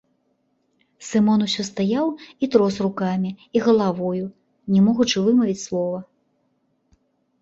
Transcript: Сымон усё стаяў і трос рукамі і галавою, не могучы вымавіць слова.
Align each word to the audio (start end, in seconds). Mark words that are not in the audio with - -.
Сымон 1.07 1.43
усё 1.47 1.61
стаяў 1.71 2.07
і 2.47 2.49
трос 2.55 2.75
рукамі 2.85 3.31
і 3.59 3.63
галавою, 3.67 4.25
не 4.77 4.83
могучы 4.87 5.17
вымавіць 5.27 5.63
слова. 5.69 5.99